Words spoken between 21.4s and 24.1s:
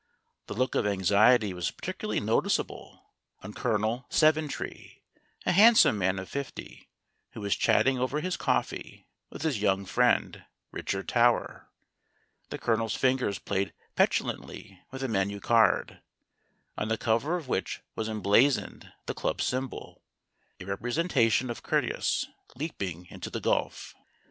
of Curtius leaping into the gulf.